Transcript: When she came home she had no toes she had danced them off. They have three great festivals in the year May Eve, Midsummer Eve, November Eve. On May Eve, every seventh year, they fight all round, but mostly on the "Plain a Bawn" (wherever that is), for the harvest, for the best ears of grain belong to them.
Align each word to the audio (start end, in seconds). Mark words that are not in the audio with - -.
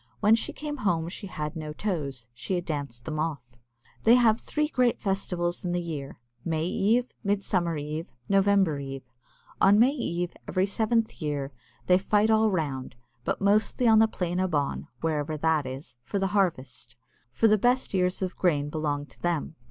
When 0.19 0.33
she 0.33 0.51
came 0.51 0.77
home 0.77 1.09
she 1.09 1.27
had 1.27 1.55
no 1.55 1.73
toes 1.73 2.27
she 2.33 2.55
had 2.55 2.65
danced 2.65 3.05
them 3.05 3.19
off. 3.19 3.43
They 4.01 4.15
have 4.15 4.41
three 4.41 4.67
great 4.67 4.99
festivals 4.99 5.63
in 5.63 5.73
the 5.73 5.79
year 5.79 6.19
May 6.43 6.65
Eve, 6.65 7.13
Midsummer 7.23 7.77
Eve, 7.77 8.11
November 8.27 8.79
Eve. 8.79 9.13
On 9.61 9.77
May 9.77 9.91
Eve, 9.91 10.33
every 10.47 10.65
seventh 10.65 11.21
year, 11.21 11.51
they 11.85 11.99
fight 11.99 12.31
all 12.31 12.49
round, 12.49 12.95
but 13.23 13.41
mostly 13.41 13.87
on 13.87 13.99
the 13.99 14.07
"Plain 14.07 14.39
a 14.39 14.47
Bawn" 14.47 14.87
(wherever 15.01 15.37
that 15.37 15.67
is), 15.67 15.97
for 16.03 16.17
the 16.17 16.33
harvest, 16.33 16.95
for 17.31 17.47
the 17.47 17.59
best 17.59 17.93
ears 17.93 18.23
of 18.23 18.35
grain 18.35 18.69
belong 18.71 19.05
to 19.05 19.21
them. 19.21 19.55